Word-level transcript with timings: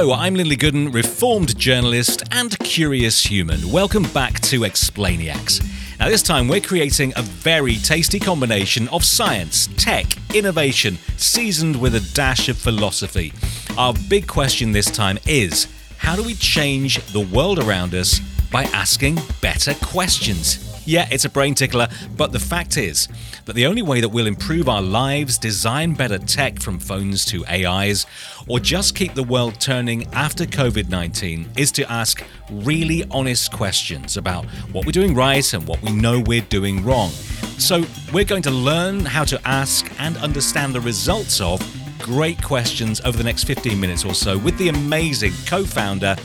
Hello, 0.00 0.12
I'm 0.12 0.36
Lindley 0.36 0.56
Gooden, 0.56 0.94
reformed 0.94 1.58
journalist 1.58 2.22
and 2.30 2.56
curious 2.60 3.20
human. 3.20 3.72
Welcome 3.72 4.04
back 4.14 4.38
to 4.42 4.60
Explainiacs. 4.60 5.60
Now, 5.98 6.08
this 6.08 6.22
time 6.22 6.46
we're 6.46 6.60
creating 6.60 7.12
a 7.16 7.22
very 7.22 7.74
tasty 7.74 8.20
combination 8.20 8.86
of 8.90 9.04
science, 9.04 9.68
tech, 9.76 10.06
innovation, 10.32 10.98
seasoned 11.16 11.80
with 11.80 11.96
a 11.96 12.14
dash 12.14 12.48
of 12.48 12.56
philosophy. 12.56 13.32
Our 13.76 13.92
big 14.08 14.28
question 14.28 14.70
this 14.70 14.88
time 14.88 15.18
is 15.26 15.66
how 15.96 16.14
do 16.14 16.22
we 16.22 16.34
change 16.34 17.04
the 17.06 17.26
world 17.34 17.58
around 17.58 17.92
us 17.92 18.20
by 18.52 18.66
asking 18.66 19.18
better 19.42 19.74
questions? 19.84 20.64
Yeah, 20.86 21.08
it's 21.10 21.24
a 21.24 21.28
brain 21.28 21.56
tickler, 21.56 21.88
but 22.16 22.30
the 22.30 22.38
fact 22.38 22.76
is 22.76 23.08
that 23.48 23.54
the 23.54 23.64
only 23.64 23.80
way 23.80 23.98
that 23.98 24.10
we'll 24.10 24.26
improve 24.26 24.68
our 24.68 24.82
lives, 24.82 25.38
design 25.38 25.94
better 25.94 26.18
tech 26.18 26.60
from 26.60 26.78
phones 26.78 27.24
to 27.24 27.46
AIs, 27.46 28.04
or 28.46 28.60
just 28.60 28.94
keep 28.94 29.14
the 29.14 29.22
world 29.22 29.58
turning 29.58 30.06
after 30.12 30.44
COVID 30.44 30.90
19 30.90 31.48
is 31.56 31.72
to 31.72 31.90
ask 31.90 32.22
really 32.50 33.04
honest 33.10 33.50
questions 33.50 34.18
about 34.18 34.44
what 34.72 34.84
we're 34.84 34.92
doing 34.92 35.14
right 35.14 35.54
and 35.54 35.66
what 35.66 35.80
we 35.80 35.92
know 35.92 36.20
we're 36.20 36.42
doing 36.42 36.84
wrong. 36.84 37.08
So, 37.56 37.84
we're 38.12 38.26
going 38.26 38.42
to 38.42 38.50
learn 38.50 39.06
how 39.06 39.24
to 39.24 39.40
ask 39.48 39.90
and 39.98 40.18
understand 40.18 40.74
the 40.74 40.82
results 40.82 41.40
of 41.40 41.58
great 42.00 42.42
questions 42.42 43.00
over 43.00 43.16
the 43.16 43.24
next 43.24 43.44
15 43.44 43.80
minutes 43.80 44.04
or 44.04 44.12
so 44.12 44.36
with 44.36 44.58
the 44.58 44.68
amazing 44.68 45.32
co 45.46 45.64
founder 45.64 46.16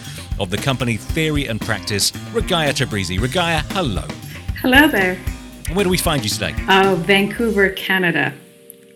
of 0.42 0.50
the 0.50 0.58
company 0.58 0.98
Theory 0.98 1.48
and 1.48 1.62
Practice, 1.62 2.12
Ragaya 2.34 2.74
Tabrizi. 2.74 3.18
Ragaya, 3.18 3.62
hello. 3.72 4.04
Hello 4.58 4.90
there. 4.90 5.18
Where 5.72 5.84
do 5.84 5.90
we 5.90 5.98
find 5.98 6.24
you 6.24 6.30
today? 6.30 6.54
Uh, 6.68 6.96
Vancouver, 6.96 7.70
Canada. 7.70 8.34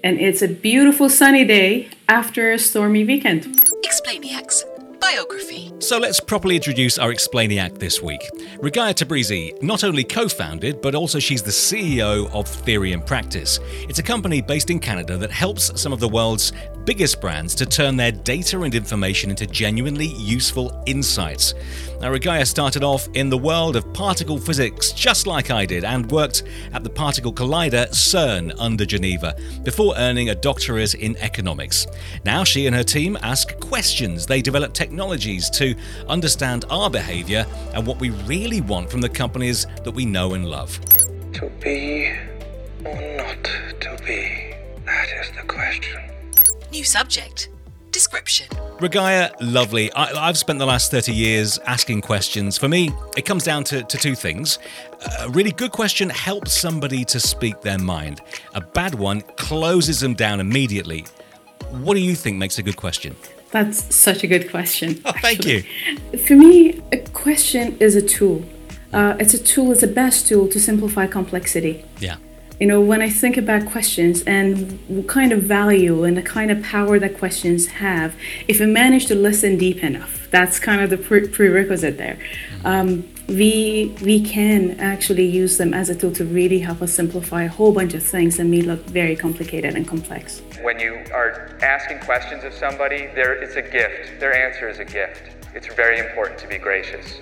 And 0.04 0.20
it's 0.20 0.42
a 0.42 0.48
beautiful 0.48 1.10
sunny 1.10 1.46
day 1.46 1.90
after 2.08 2.52
a 2.52 2.60
stormy 2.60 3.04
weekend. 3.04 3.46
Explainiacs. 3.84 4.64
Biography. 5.00 5.72
So 5.88 5.98
let's 5.98 6.20
properly 6.20 6.58
introduce 6.58 7.00
our 7.00 7.14
Explainiac 7.14 7.78
this 7.78 8.02
week. 8.02 8.20
Ragaya 8.58 8.94
Tabrizi 8.94 9.54
not 9.64 9.86
only 9.86 10.04
co 10.04 10.28
founded, 10.28 10.82
but 10.82 10.96
also 10.96 11.18
she's 11.18 11.42
the 11.42 11.50
CEO 11.50 12.30
of 12.34 12.46
Theory 12.46 12.92
and 12.92 13.06
Practice. 13.06 13.62
It's 13.88 13.98
a 13.98 14.04
company 14.04 14.42
based 14.42 14.70
in 14.70 14.80
Canada 14.80 15.16
that 15.16 15.32
helps 15.32 15.80
some 15.80 15.94
of 15.94 16.02
the 16.02 16.10
world's 16.10 16.52
biggest 16.84 17.22
brands 17.22 17.56
to 17.56 17.66
turn 17.66 17.96
their 17.96 18.12
data 18.12 18.62
and 18.62 18.76
information 18.76 19.30
into 19.30 19.48
genuinely 19.48 20.08
useful 20.08 20.84
insights. 20.86 21.54
Now, 22.00 22.12
Ragaya 22.12 22.46
started 22.46 22.84
off 22.84 23.08
in 23.14 23.30
the 23.30 23.38
world 23.38 23.76
of 23.76 23.92
particle 23.94 24.38
physics, 24.38 24.92
just 24.92 25.26
like 25.26 25.52
I 25.52 25.66
did, 25.66 25.84
and 25.84 26.10
worked 26.12 26.44
at 26.74 26.84
the 26.84 26.90
particle 26.90 27.34
collider 27.34 27.90
CERN 27.90 28.54
under 28.60 28.86
Geneva 28.86 29.36
before 29.64 29.96
earning 29.98 30.30
a 30.30 30.36
doctorate 30.36 30.96
in 30.96 31.18
economics. 31.18 31.88
Now, 32.24 32.44
she 32.44 32.68
and 32.68 32.76
her 32.76 32.84
team 32.84 33.18
ask 33.22 33.60
questions. 33.60 34.26
They 34.26 34.42
develop 34.42 34.74
technologies 34.74 35.50
to 35.52 35.76
understand 36.08 36.66
our 36.70 36.90
behavior 36.90 37.46
and 37.74 37.86
what 37.86 38.00
we 38.00 38.10
really 38.10 38.62
want 38.62 38.90
from 38.90 39.02
the 39.02 39.10
companies 39.10 39.68
that 39.84 39.92
we 39.92 40.06
know 40.06 40.34
and 40.34 40.46
love. 40.46 40.80
To 41.34 41.50
be 41.62 42.12
or 42.86 43.18
not 43.18 43.44
to 43.44 43.98
be? 44.06 44.54
That 44.86 45.08
is 45.22 45.32
the 45.36 45.48
question. 45.48 46.02
New 46.72 46.84
subject. 46.84 47.50
Description. 47.92 48.48
Ragaya, 48.80 49.34
lovely. 49.42 49.92
I, 49.94 50.28
have 50.28 50.38
spent 50.38 50.60
the 50.60 50.66
last 50.66 50.92
30 50.92 51.12
years 51.12 51.58
asking 51.60 52.02
questions. 52.02 52.58
For 52.58 52.68
me, 52.68 52.92
it 53.16 53.26
comes 53.26 53.44
down 53.44 53.64
to, 53.66 53.82
to 53.82 53.98
two 53.98 54.14
things. 54.14 54.60
A 55.20 55.30
really 55.30 55.52
good 55.52 55.72
question 55.72 56.10
helps 56.10 56.52
somebody 56.52 57.04
to 57.06 57.20
speak 57.20 57.62
their 57.62 57.80
mind, 57.80 58.22
a 58.54 58.62
bad 58.62 58.94
one 58.94 59.22
closes 59.38 60.00
them 60.00 60.14
down 60.14 60.40
immediately. 60.40 61.06
What 61.72 61.96
do 61.96 62.00
you 62.00 62.14
think 62.14 62.38
makes 62.38 62.60
a 62.60 62.64
good 62.64 62.78
question? 62.78 63.16
That's 63.58 63.96
such 63.96 64.24
a 64.24 64.28
good 64.28 64.52
question. 64.52 65.02
Oh, 65.06 65.14
thank 65.22 65.46
you. 65.46 65.64
For 66.26 66.36
me, 66.36 66.82
a 66.92 67.00
question 67.14 67.78
is 67.80 67.96
a 67.96 68.02
tool. 68.02 68.44
Uh, 68.94 69.16
it's 69.20 69.34
a 69.34 69.44
tool, 69.44 69.72
it's 69.72 69.82
the 69.82 69.88
best 69.88 70.28
tool 70.28 70.48
to 70.50 70.60
simplify 70.60 71.08
complexity. 71.08 71.84
Yeah 72.00 72.18
you 72.60 72.66
know, 72.66 72.82
when 72.82 73.02
I 73.02 73.10
think 73.10 73.38
about 73.38 73.68
questions 73.68 74.24
and 74.24 74.80
what 74.88 75.08
kind 75.08 75.32
of 75.32 75.44
value 75.44 76.04
and 76.04 76.18
the 76.18 76.24
kind 76.24 76.50
of 76.50 76.64
power 76.64 76.98
that 76.98 77.18
questions 77.18 77.68
have, 77.68 78.16
if 78.48 78.60
we 78.60 78.66
manage 78.66 79.06
to 79.08 79.16
listen 79.16 79.58
deep 79.58 79.84
enough, 79.84 80.28
that's 80.32 80.58
kind 80.60 80.82
of 80.82 80.90
the 80.90 80.98
pre- 80.98 81.28
prerequisite 81.28 81.98
there. 81.98 82.18
Um, 82.66 83.08
we 83.28 83.96
we 84.02 84.24
can 84.24 84.80
actually 84.80 85.26
use 85.26 85.58
them 85.58 85.74
as 85.74 85.90
a 85.90 85.96
tool 85.96 86.14
to 86.14 86.26
really 86.26 86.60
help 86.60 86.82
us 86.82 86.94
simplify 86.94 87.44
a 87.44 87.50
whole 87.50 87.74
bunch 87.74 87.94
of 87.94 88.02
things 88.02 88.38
that 88.38 88.46
may 88.46 88.62
look 88.62 88.80
very 88.86 89.16
complicated 89.16 89.76
and 89.76 89.88
complex. 89.88 90.42
When 90.62 90.80
you 90.80 91.04
are 91.14 91.52
asking 91.62 92.00
questions 92.00 92.44
of 92.44 92.54
somebody, 92.54 93.08
there 93.14 93.34
it's 93.34 93.56
a 93.56 93.62
gift. 93.62 94.20
Their 94.20 94.34
answer 94.34 94.68
is 94.68 94.80
a 94.80 94.86
gift. 94.86 95.22
It's 95.54 95.74
very 95.76 96.00
important 96.00 96.40
to 96.40 96.48
be 96.48 96.58
gracious. 96.58 97.20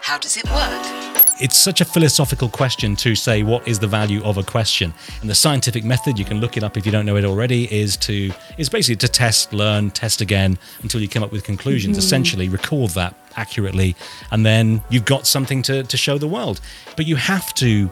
How 0.00 0.18
does 0.18 0.36
it 0.36 0.44
work? 0.50 1.12
It's 1.40 1.56
such 1.56 1.80
a 1.80 1.84
philosophical 1.84 2.48
question 2.48 2.96
to 2.96 3.14
say 3.14 3.44
what 3.44 3.66
is 3.68 3.78
the 3.78 3.86
value 3.86 4.22
of 4.24 4.36
a 4.36 4.42
question. 4.42 4.92
And 5.20 5.30
the 5.30 5.34
scientific 5.34 5.84
method, 5.84 6.18
you 6.18 6.24
can 6.24 6.40
look 6.40 6.56
it 6.56 6.64
up 6.64 6.76
if 6.76 6.84
you 6.84 6.90
don't 6.90 7.06
know 7.06 7.16
it 7.16 7.24
already, 7.24 7.72
is 7.72 7.96
to 7.98 8.32
is 8.58 8.68
basically 8.68 8.96
to 8.96 9.08
test, 9.08 9.52
learn, 9.52 9.92
test 9.92 10.20
again 10.20 10.58
until 10.82 11.00
you 11.00 11.08
come 11.08 11.22
up 11.22 11.30
with 11.30 11.44
conclusions. 11.44 11.96
Mm-hmm. 11.96 12.04
Essentially, 12.04 12.48
record 12.48 12.90
that 12.90 13.14
accurately, 13.36 13.94
and 14.32 14.44
then 14.44 14.82
you've 14.90 15.04
got 15.04 15.26
something 15.26 15.62
to, 15.62 15.84
to 15.84 15.96
show 15.96 16.18
the 16.18 16.28
world. 16.28 16.60
But 16.96 17.06
you 17.06 17.14
have 17.14 17.54
to 17.54 17.90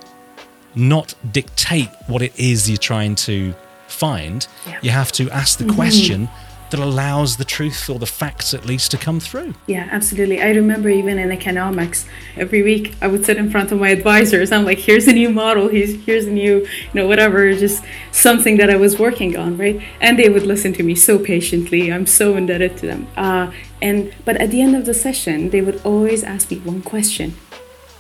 not 0.75 1.15
dictate 1.33 1.89
what 2.09 2.23
it 2.23 2.39
is 2.39 2.69
you're 2.69 2.77
trying 2.77 3.15
to 3.15 3.55
find. 3.91 4.47
Yeah. 4.67 4.79
You 4.83 4.91
have 4.91 5.13
to 5.13 5.31
ask 5.31 5.59
the 5.59 5.65
mm-hmm. 5.65 5.75
question 5.75 6.29
that 6.71 6.81
allows 6.81 7.37
the 7.37 7.45
truth 7.45 7.91
or 7.91 7.99
the 7.99 8.07
facts 8.07 8.55
at 8.55 8.65
least 8.65 8.91
to 8.93 8.97
come 8.97 9.21
through. 9.21 9.55
Yeah, 9.67 9.89
absolutely. 9.91 10.41
I 10.41 10.51
remember 10.51 10.89
even 10.89 11.19
in 11.19 11.33
economics, 11.33 12.07
every 12.37 12.63
week 12.63 12.95
I 13.03 13.09
would 13.09 13.25
sit 13.25 13.37
in 13.37 13.51
front 13.51 13.73
of 13.73 13.81
my 13.81 13.89
advisors. 13.91 14.53
I'm 14.53 14.65
like, 14.65 14.79
here's 14.79 15.09
a 15.09 15.13
new 15.13 15.31
model, 15.31 15.69
here's, 15.69 15.95
here's 16.05 16.27
a 16.27 16.31
new, 16.31 16.59
you 16.61 16.95
know, 16.95 17.07
whatever, 17.07 17.53
just 17.55 17.85
something 18.13 18.57
that 18.59 18.71
I 18.71 18.77
was 18.77 18.99
working 18.99 19.37
on, 19.37 19.59
right? 19.59 19.81
And 20.01 20.19
they 20.19 20.29
would 20.29 20.45
listen 20.45 20.73
to 20.75 20.83
me 20.83 20.95
so 20.95 21.19
patiently. 21.19 21.93
I'm 21.93 22.07
so 22.07 22.37
indebted 22.37 22.77
to 22.79 22.87
them. 22.87 23.09
Uh, 23.17 23.53
and 23.83 24.15
but 24.25 24.37
at 24.37 24.51
the 24.51 24.61
end 24.61 24.77
of 24.77 24.87
the 24.87 24.95
session, 24.95 25.51
they 25.51 25.63
would 25.63 25.81
always 25.85 26.23
ask 26.23 26.51
me 26.51 26.59
one 26.59 26.83
question 26.83 27.35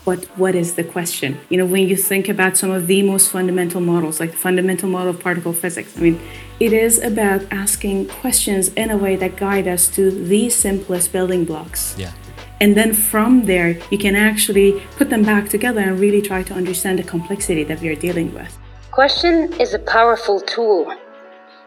but 0.04 0.24
what 0.36 0.54
is 0.54 0.74
the 0.74 0.84
question? 0.84 1.38
You 1.48 1.58
know, 1.58 1.66
when 1.66 1.88
you 1.88 1.96
think 1.96 2.28
about 2.28 2.56
some 2.56 2.70
of 2.70 2.86
the 2.86 3.02
most 3.02 3.30
fundamental 3.30 3.80
models, 3.80 4.20
like 4.20 4.32
the 4.32 4.36
fundamental 4.36 4.88
model 4.88 5.10
of 5.10 5.20
particle 5.20 5.52
physics, 5.52 5.96
I 5.96 6.00
mean, 6.00 6.20
it 6.58 6.72
is 6.72 6.98
about 6.98 7.42
asking 7.50 8.08
questions 8.08 8.68
in 8.68 8.90
a 8.90 8.96
way 8.96 9.16
that 9.16 9.36
guide 9.36 9.68
us 9.68 9.88
to 9.96 10.10
the 10.10 10.50
simplest 10.50 11.12
building 11.12 11.44
blocks. 11.44 11.94
Yeah. 11.98 12.12
And 12.60 12.76
then 12.76 12.92
from 12.92 13.46
there, 13.46 13.78
you 13.90 13.96
can 13.98 14.14
actually 14.16 14.82
put 14.96 15.08
them 15.08 15.22
back 15.22 15.48
together 15.48 15.80
and 15.80 15.98
really 15.98 16.20
try 16.20 16.42
to 16.42 16.54
understand 16.54 16.98
the 16.98 17.02
complexity 17.02 17.64
that 17.64 17.80
we 17.80 17.88
are 17.88 17.94
dealing 17.94 18.34
with. 18.34 18.58
Question 18.90 19.52
is 19.60 19.72
a 19.72 19.78
powerful 19.78 20.40
tool. 20.40 20.92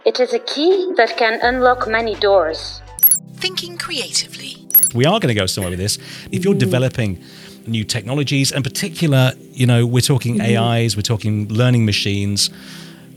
It 0.06 0.20
is 0.20 0.34
a 0.34 0.40
key 0.40 0.94
that 0.98 1.18
can 1.18 1.40
unlock 1.42 1.88
many 1.88 2.16
doors. 2.16 2.82
Thinking 3.36 3.78
creatively. 3.78 4.68
We 4.94 5.06
are 5.06 5.20
going 5.20 5.34
to 5.34 5.40
go 5.40 5.48
somewhere 5.48 5.72
with 5.72 5.80
this. 5.80 5.98
If 6.32 6.46
you're 6.46 6.54
developing 6.54 7.24
new 7.68 7.84
technologies. 7.84 8.52
In 8.52 8.64
particular, 8.64 9.34
you 9.52 9.66
know, 9.66 9.86
we're 9.86 10.02
talking 10.02 10.38
mm-hmm. 10.38 10.58
AIs, 10.58 10.96
we're 10.96 11.04
talking 11.04 11.48
learning 11.48 11.86
machines. 11.86 12.50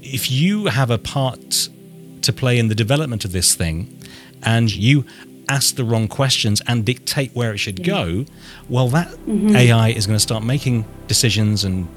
If 0.02 0.30
you 0.30 0.66
have 0.66 0.90
a 0.90 0.98
part 0.98 1.68
to 2.22 2.32
play 2.32 2.58
in 2.58 2.68
the 2.68 2.74
development 2.74 3.24
of 3.24 3.32
this 3.32 3.54
thing 3.54 3.98
and 4.42 4.74
you 4.74 5.04
ask 5.48 5.76
the 5.76 5.84
wrong 5.84 6.08
questions 6.08 6.60
and 6.66 6.84
dictate 6.84 7.30
where 7.34 7.52
it 7.52 7.58
should 7.58 7.78
yeah. 7.80 7.86
go, 7.86 8.24
well, 8.68 8.88
that 8.88 9.08
mm-hmm. 9.08 9.54
AI 9.54 9.90
is 9.90 10.06
going 10.06 10.16
to 10.16 10.22
start 10.22 10.42
making 10.42 10.84
decisions 11.06 11.64
and 11.64 11.88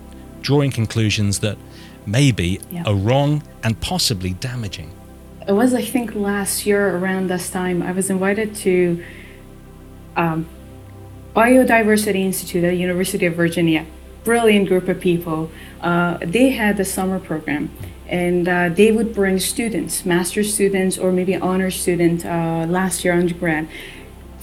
drawing 0.41 0.71
conclusions 0.71 1.39
that 1.39 1.57
maybe 2.05 2.59
yeah. 2.71 2.83
are 2.85 2.95
wrong 2.95 3.43
and 3.63 3.79
possibly 3.81 4.33
damaging. 4.33 4.91
It 5.47 5.53
was, 5.53 5.73
I 5.73 5.81
think, 5.81 6.15
last 6.15 6.65
year 6.65 6.95
around 6.95 7.29
this 7.29 7.49
time, 7.49 7.81
I 7.81 7.91
was 7.91 8.09
invited 8.09 8.55
to 8.57 9.03
um, 10.15 10.47
Biodiversity 11.39 12.25
Institute 12.25 12.65
at 12.65 12.71
the 12.71 12.75
University 12.75 13.25
of 13.25 13.33
Virginia, 13.33 13.85
brilliant 14.25 14.67
group 14.67 14.89
of 14.89 14.99
people. 14.99 15.49
Uh, 15.79 16.17
they 16.19 16.49
had 16.49 16.77
a 16.81 16.83
summer 16.83 17.17
program, 17.17 17.71
and 18.07 18.45
uh, 18.45 18.67
they 18.67 18.91
would 18.91 19.15
bring 19.15 19.39
students, 19.39 20.05
master 20.05 20.43
students, 20.43 20.97
or 20.97 21.13
maybe 21.13 21.37
honor 21.37 21.71
student 21.71 22.25
uh, 22.25 22.65
last 22.67 23.05
year 23.05 23.13
undergrad, 23.13 23.69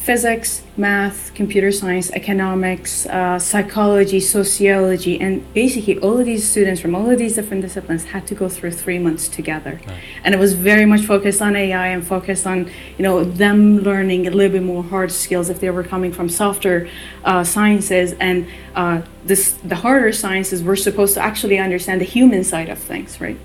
physics, 0.07 0.63
math, 0.77 1.35
computer 1.35 1.73
science, 1.73 2.13
economics, 2.13 3.07
uh, 3.07 3.37
psychology, 3.41 4.21
sociology, 4.21 5.21
and 5.21 5.35
basically 5.53 5.99
all 5.99 6.17
of 6.21 6.27
these 6.27 6.49
students 6.49 6.81
from 6.81 6.95
all 6.95 7.11
of 7.11 7.19
these 7.19 7.35
different 7.35 7.61
disciplines 7.61 8.05
had 8.05 8.25
to 8.25 8.33
go 8.33 8.49
through 8.49 8.71
three 8.71 9.01
months 9.01 9.27
together. 9.27 9.81
Right. 9.85 9.99
And 10.23 10.33
it 10.33 10.39
was 10.39 10.53
very 10.53 10.87
much 10.87 11.01
focused 11.01 11.43
on 11.43 11.57
AI 11.57 11.89
and 11.89 12.07
focused 12.07 12.47
on 12.47 12.71
you 12.97 13.03
know 13.03 13.25
them 13.25 13.81
learning 13.81 14.29
a 14.29 14.31
little 14.31 14.53
bit 14.53 14.63
more 14.63 14.85
hard 14.85 15.11
skills 15.11 15.49
if 15.49 15.59
they 15.59 15.71
were 15.71 15.83
coming 15.83 16.13
from 16.13 16.29
softer 16.29 16.89
uh, 17.25 17.43
sciences 17.43 18.15
and 18.21 18.47
uh, 18.77 19.03
this 19.25 19.55
the 19.65 19.75
harder 19.75 20.13
sciences 20.13 20.63
were 20.63 20.77
supposed 20.77 21.15
to 21.15 21.21
actually 21.21 21.59
understand 21.59 22.01
the 22.01 22.11
human 22.17 22.45
side 22.45 22.69
of 22.69 22.79
things, 22.79 23.21
right? 23.21 23.39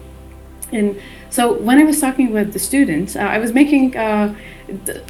And 0.71 0.99
so 1.29 1.53
when 1.53 1.79
I 1.79 1.83
was 1.83 1.99
talking 1.99 2.31
with 2.31 2.53
the 2.53 2.59
students, 2.59 3.15
uh, 3.15 3.19
I 3.19 3.37
was 3.37 3.53
making, 3.53 3.95
uh, 3.95 4.35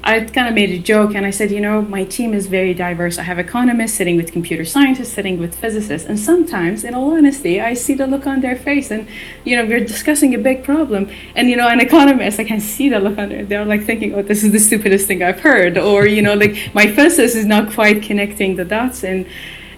I 0.03 0.21
kind 0.21 0.47
of 0.47 0.53
made 0.53 0.71
a 0.71 0.79
joke 0.79 1.15
and 1.15 1.25
I 1.25 1.29
said, 1.31 1.51
you 1.51 1.59
know, 1.59 1.81
my 1.81 2.03
team 2.03 2.33
is 2.33 2.47
very 2.47 2.73
diverse. 2.73 3.17
I 3.17 3.23
have 3.23 3.39
economists 3.39 3.93
sitting 3.93 4.17
with 4.17 4.31
computer 4.31 4.65
scientists, 4.65 5.13
sitting 5.13 5.39
with 5.39 5.55
physicists. 5.55 6.07
And 6.07 6.19
sometimes, 6.19 6.83
in 6.83 6.93
all 6.93 7.11
honesty, 7.15 7.61
I 7.61 7.73
see 7.73 7.93
the 7.93 8.07
look 8.07 8.25
on 8.25 8.41
their 8.41 8.55
face 8.55 8.91
and, 8.91 9.07
you 9.43 9.55
know, 9.55 9.65
we're 9.65 9.85
discussing 9.85 10.33
a 10.33 10.37
big 10.39 10.63
problem. 10.63 11.09
And, 11.35 11.49
you 11.49 11.55
know, 11.55 11.67
an 11.67 11.79
economist, 11.79 12.39
I 12.39 12.43
can 12.43 12.59
see 12.59 12.89
the 12.89 12.99
look 12.99 13.17
on 13.17 13.29
their, 13.29 13.45
they're 13.45 13.65
like 13.65 13.83
thinking, 13.83 14.13
oh, 14.15 14.21
this 14.21 14.43
is 14.43 14.51
the 14.51 14.59
stupidest 14.59 15.07
thing 15.07 15.23
I've 15.23 15.39
heard. 15.39 15.77
Or, 15.77 16.07
you 16.07 16.21
know, 16.21 16.33
like 16.33 16.55
my 16.73 16.87
physicist 16.87 17.35
is 17.35 17.45
not 17.45 17.71
quite 17.71 18.03
connecting 18.03 18.55
the 18.55 18.65
dots. 18.65 19.03
And, 19.03 19.27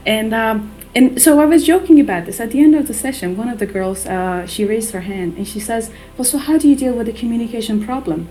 and, 0.06 0.34
um, 0.34 0.72
and 0.96 1.22
so 1.22 1.40
I 1.40 1.46
was 1.46 1.66
joking 1.66 2.00
about 2.00 2.26
this. 2.26 2.40
At 2.40 2.52
the 2.52 2.60
end 2.60 2.76
of 2.76 2.88
the 2.88 2.94
session, 2.94 3.36
one 3.36 3.50
of 3.50 3.58
the 3.58 3.66
girls, 3.66 4.06
uh, 4.06 4.46
she 4.46 4.64
raised 4.64 4.92
her 4.92 5.02
hand 5.02 5.38
and 5.38 5.48
she 5.48 5.60
says, 5.60 5.90
"Well, 6.18 6.26
so 6.26 6.38
how 6.38 6.58
do 6.58 6.68
you 6.68 6.76
deal 6.76 6.94
with 6.94 7.08
the 7.08 7.14
communication 7.14 7.84
problem?" 7.84 8.28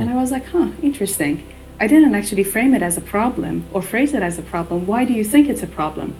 And 0.00 0.10
I 0.10 0.14
was 0.14 0.30
like, 0.30 0.46
"Huh, 0.46 0.68
interesting. 0.82 1.42
I 1.80 1.86
didn't 1.86 2.14
actually 2.14 2.44
frame 2.44 2.74
it 2.74 2.82
as 2.82 2.96
a 2.96 3.00
problem 3.00 3.64
or 3.72 3.80
phrase 3.82 4.12
it 4.14 4.22
as 4.22 4.38
a 4.38 4.42
problem. 4.42 4.86
Why 4.86 5.04
do 5.04 5.12
you 5.12 5.24
think 5.24 5.48
it's 5.48 5.62
a 5.62 5.72
problem?" 5.80 6.14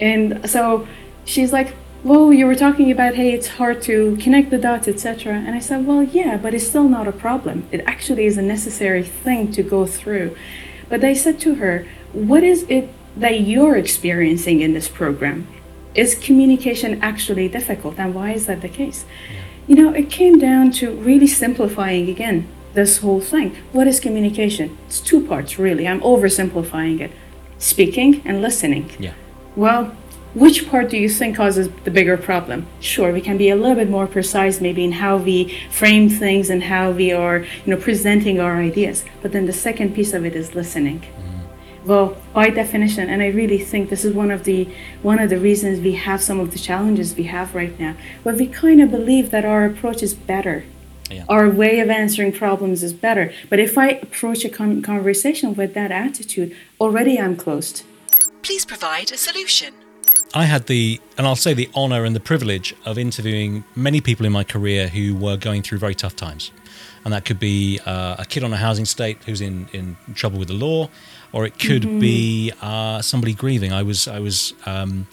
And 0.00 0.48
so 0.48 0.86
she's 1.24 1.52
like, 1.52 1.74
"Well, 2.04 2.32
you 2.32 2.46
were 2.46 2.54
talking 2.66 2.90
about 2.90 3.14
hey, 3.14 3.30
it's 3.32 3.48
hard 3.60 3.82
to 3.82 4.16
connect 4.24 4.50
the 4.50 4.58
dots, 4.58 4.86
etc." 4.88 5.34
And 5.46 5.54
I 5.54 5.60
said, 5.60 5.86
"Well, 5.86 6.02
yeah, 6.02 6.36
but 6.36 6.54
it's 6.54 6.66
still 6.66 6.88
not 6.88 7.06
a 7.08 7.12
problem. 7.12 7.64
It 7.72 7.80
actually 7.86 8.26
is 8.26 8.38
a 8.38 8.42
necessary 8.42 9.02
thing 9.02 9.52
to 9.52 9.62
go 9.62 9.86
through." 9.86 10.36
But 10.88 11.04
I 11.04 11.14
said 11.14 11.40
to 11.40 11.56
her, 11.56 11.84
"What 12.12 12.42
is 12.44 12.64
it 12.68 12.88
that 13.16 13.40
you're 13.40 13.76
experiencing 13.76 14.60
in 14.60 14.74
this 14.74 14.88
program? 14.88 15.46
Is 15.94 16.14
communication 16.14 17.00
actually 17.02 17.48
difficult, 17.48 17.98
and 17.98 18.14
why 18.14 18.32
is 18.32 18.46
that 18.46 18.60
the 18.60 18.68
case?" 18.68 19.04
You 19.66 19.76
know, 19.76 19.92
it 19.92 20.10
came 20.10 20.38
down 20.38 20.70
to 20.72 20.90
really 20.90 21.26
simplifying 21.26 22.08
again 22.08 22.46
this 22.74 22.98
whole 22.98 23.20
thing. 23.20 23.56
What 23.72 23.86
is 23.88 23.98
communication? 23.98 24.76
It's 24.86 25.00
two 25.00 25.20
parts, 25.26 25.58
really. 25.58 25.88
I'm 25.88 26.00
oversimplifying 26.00 27.00
it 27.00 27.10
speaking 27.58 28.22
and 28.24 28.42
listening. 28.42 28.90
Yeah. 28.98 29.14
Well, 29.56 29.92
which 30.34 30.68
part 30.68 30.90
do 30.90 30.98
you 30.98 31.08
think 31.08 31.34
causes 31.34 31.70
the 31.84 31.90
bigger 31.90 32.18
problem? 32.18 32.66
Sure, 32.78 33.10
we 33.10 33.22
can 33.22 33.38
be 33.38 33.48
a 33.48 33.56
little 33.56 33.74
bit 33.74 33.88
more 33.88 34.06
precise 34.06 34.60
maybe 34.60 34.84
in 34.84 34.92
how 34.92 35.16
we 35.16 35.54
frame 35.70 36.10
things 36.10 36.50
and 36.50 36.64
how 36.64 36.90
we 36.90 37.10
are, 37.10 37.38
you 37.38 37.68
know, 37.74 37.78
presenting 37.78 38.38
our 38.38 38.56
ideas. 38.58 39.04
But 39.22 39.32
then 39.32 39.46
the 39.46 39.54
second 39.54 39.94
piece 39.94 40.12
of 40.12 40.26
it 40.26 40.36
is 40.36 40.54
listening. 40.54 41.00
Mm-hmm. 41.00 41.25
Well, 41.86 42.16
by 42.34 42.50
definition, 42.50 43.08
and 43.08 43.22
I 43.22 43.28
really 43.28 43.58
think 43.58 43.90
this 43.90 44.04
is 44.04 44.12
one 44.12 44.32
of 44.32 44.42
the 44.42 44.68
one 45.02 45.20
of 45.20 45.30
the 45.30 45.38
reasons 45.38 45.80
we 45.80 45.92
have 45.92 46.20
some 46.20 46.40
of 46.40 46.50
the 46.50 46.58
challenges 46.58 47.14
we 47.14 47.24
have 47.24 47.54
right 47.54 47.78
now. 47.78 47.94
But 48.24 48.34
we 48.34 48.48
kind 48.48 48.82
of 48.82 48.90
believe 48.90 49.30
that 49.30 49.44
our 49.44 49.64
approach 49.64 50.02
is 50.02 50.12
better. 50.12 50.64
Yeah. 51.10 51.24
Our 51.28 51.48
way 51.48 51.78
of 51.78 51.88
answering 51.88 52.32
problems 52.32 52.82
is 52.82 52.92
better. 52.92 53.32
But 53.48 53.60
if 53.60 53.78
I 53.78 53.90
approach 53.90 54.44
a 54.44 54.48
con- 54.48 54.82
conversation 54.82 55.54
with 55.54 55.74
that 55.74 55.92
attitude, 55.92 56.56
already 56.80 57.20
I'm 57.20 57.36
closed. 57.36 57.84
Please 58.42 58.64
provide 58.64 59.12
a 59.12 59.16
solution. 59.16 59.72
I 60.34 60.44
had 60.44 60.66
the, 60.66 61.00
and 61.16 61.26
I'll 61.26 61.36
say 61.36 61.54
the 61.54 61.70
honor 61.74 62.04
and 62.04 62.16
the 62.16 62.20
privilege 62.20 62.74
of 62.84 62.98
interviewing 62.98 63.64
many 63.76 64.00
people 64.00 64.26
in 64.26 64.32
my 64.32 64.42
career 64.42 64.88
who 64.88 65.14
were 65.14 65.36
going 65.36 65.62
through 65.62 65.78
very 65.78 65.94
tough 65.94 66.16
times. 66.16 66.50
And 67.04 67.12
that 67.14 67.24
could 67.24 67.38
be 67.38 67.78
uh, 67.86 68.16
a 68.18 68.24
kid 68.24 68.42
on 68.42 68.52
a 68.52 68.56
housing 68.56 68.82
estate 68.82 69.18
who's 69.24 69.40
in, 69.40 69.68
in 69.72 69.96
trouble 70.14 70.40
with 70.40 70.48
the 70.48 70.54
law, 70.54 70.90
or 71.32 71.44
it 71.46 71.58
could 71.58 71.82
be 72.00 72.52
uh, 72.62 73.02
somebody 73.02 73.34
grieving. 73.34 73.72
I 73.72 73.82
was, 73.82 74.08
I 74.08 74.20
was 74.20 74.54
um, 74.64 75.06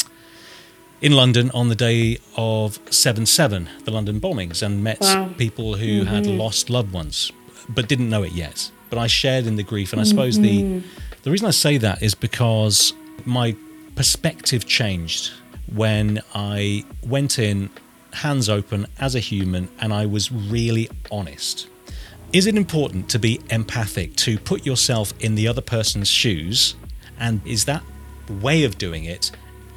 in 1.01 1.12
London 1.13 1.51
on 1.51 1.69
the 1.69 1.75
day 1.75 2.18
of 2.38 2.80
7 2.89 3.25
7, 3.25 3.69
the 3.86 3.92
London 3.92 4.19
bombings, 4.21 4.62
and 4.63 4.83
met 4.83 5.00
Wow. 5.01 5.30
people 5.38 5.75
who 5.75 6.04
had 6.06 6.25
lost 6.25 6.69
loved 6.69 6.94
ones 6.94 7.31
but 7.69 7.88
didn't 7.88 8.10
know 8.10 8.24
it 8.24 8.33
yet. 8.33 8.71
But 8.89 9.00
I 9.00 9.07
shared 9.07 9.48
in 9.48 9.56
the 9.56 9.63
grief. 9.63 9.92
And 9.94 10.01
I 10.01 10.04
suppose 10.06 10.39
the, 10.39 10.81
the 11.24 11.31
reason 11.31 11.48
I 11.48 11.51
say 11.51 11.77
that 11.77 12.01
is 12.04 12.13
because 12.13 12.94
my 13.25 13.56
perspective 13.95 14.66
changed 14.66 15.31
when 15.74 16.21
I 16.36 16.83
went 17.01 17.39
in 17.39 17.69
hands 18.12 18.50
open 18.50 18.86
as 19.00 19.16
a 19.16 19.19
human 19.19 19.69
and 19.80 19.94
I 19.94 20.06
was 20.06 20.31
really 20.31 20.89
honest. 21.12 21.68
Is 22.33 22.47
it 22.47 22.56
important 22.56 23.09
to 23.09 23.19
be 23.19 23.39
empathic, 23.51 24.15
to 24.15 24.39
put 24.39 24.65
yourself 24.65 25.13
in 25.19 25.35
the 25.35 25.47
other 25.47 25.62
person's 25.62 26.07
shoes? 26.07 26.75
And 27.19 27.45
is 27.45 27.65
that 27.65 27.83
way 28.41 28.63
of 28.63 28.80
doing 28.80 29.03
it 29.06 29.30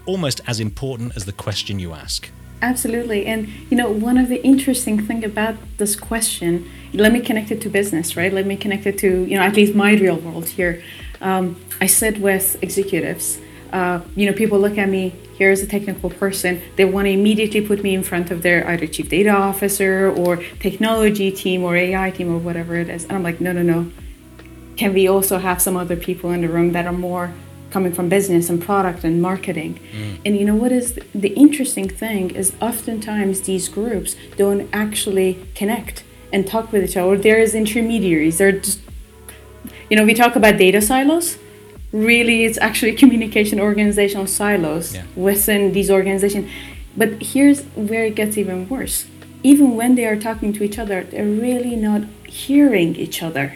almost 0.06 0.40
as 0.46 0.58
important 0.58 1.14
as 1.16 1.26
the 1.26 1.32
question 1.32 1.78
you 1.78 1.92
ask? 1.92 2.30
Absolutely. 2.62 3.26
And 3.26 3.48
you 3.70 3.76
know, 3.76 3.90
one 3.90 4.16
of 4.16 4.30
the 4.30 4.42
interesting 4.42 5.04
thing 5.06 5.22
about 5.22 5.56
this 5.76 5.94
question, 5.94 6.66
let 6.94 7.12
me 7.12 7.20
connect 7.20 7.50
it 7.50 7.60
to 7.60 7.68
business, 7.68 8.16
right? 8.16 8.32
Let 8.32 8.46
me 8.46 8.56
connect 8.56 8.86
it 8.86 8.96
to, 9.00 9.26
you 9.26 9.36
know, 9.36 9.42
at 9.42 9.54
least 9.54 9.74
my 9.74 9.92
real 9.92 10.16
world 10.16 10.48
here. 10.48 10.82
Um, 11.20 11.60
I 11.82 11.84
sit 11.84 12.18
with 12.20 12.56
executives. 12.62 13.38
Uh, 13.72 14.00
you 14.14 14.26
know, 14.26 14.32
people 14.32 14.58
look 14.58 14.78
at 14.78 14.88
me, 14.88 15.14
here's 15.36 15.60
a 15.60 15.66
technical 15.66 16.10
person. 16.10 16.60
They 16.76 16.84
want 16.84 17.06
to 17.06 17.10
immediately 17.10 17.60
put 17.60 17.82
me 17.82 17.94
in 17.94 18.02
front 18.02 18.30
of 18.30 18.42
their 18.42 18.66
either 18.68 18.86
chief 18.86 19.08
data 19.08 19.30
officer 19.30 20.10
or 20.10 20.36
technology 20.60 21.30
team 21.30 21.62
or 21.62 21.76
AI 21.76 22.10
team 22.10 22.32
or 22.34 22.38
whatever 22.38 22.76
it 22.76 22.88
is. 22.88 23.04
And 23.04 23.12
I'm 23.12 23.22
like, 23.22 23.40
no, 23.40 23.52
no, 23.52 23.62
no. 23.62 23.90
Can 24.76 24.92
we 24.92 25.08
also 25.08 25.38
have 25.38 25.60
some 25.62 25.76
other 25.76 25.96
people 25.96 26.30
in 26.30 26.42
the 26.42 26.48
room 26.48 26.72
that 26.72 26.86
are 26.86 26.92
more 26.92 27.32
coming 27.70 27.92
from 27.92 28.08
business 28.08 28.48
and 28.48 28.62
product 28.62 29.04
and 29.04 29.20
marketing. 29.20 29.78
And 30.24 30.36
you 30.36 30.44
know 30.46 30.54
what 30.54 30.72
is 30.72 30.98
the 31.14 31.28
interesting 31.34 31.88
thing 31.88 32.30
is 32.30 32.54
oftentimes 32.60 33.42
these 33.42 33.68
groups 33.68 34.16
don't 34.36 34.68
actually 34.72 35.46
connect 35.54 36.04
and 36.32 36.46
talk 36.46 36.72
with 36.72 36.84
each 36.84 36.96
other. 36.96 37.08
Or 37.08 37.16
there 37.18 37.38
is 37.38 37.54
intermediaries. 37.54 38.38
They're 38.38 38.52
just 38.52 38.80
you 39.90 39.96
know, 39.96 40.04
we 40.04 40.14
talk 40.14 40.36
about 40.36 40.56
data 40.58 40.80
silos. 40.80 41.38
Really, 41.96 42.44
it's 42.44 42.58
actually 42.58 42.92
communication 42.92 43.58
organizational 43.58 44.26
silos 44.26 44.94
Yeah. 44.94 45.02
within 45.16 45.72
these 45.72 45.90
organizations. 45.90 46.46
But 46.96 47.10
here's 47.32 47.60
where 47.74 48.04
it 48.04 48.14
gets 48.14 48.36
even 48.36 48.68
worse. 48.68 49.06
Even 49.42 49.76
when 49.76 49.94
they 49.94 50.04
are 50.04 50.16
talking 50.16 50.52
to 50.54 50.64
each 50.64 50.78
other, 50.78 51.04
they're 51.10 51.24
really 51.24 51.76
not 51.76 52.02
hearing 52.26 52.96
each 52.96 53.22
other. 53.22 53.46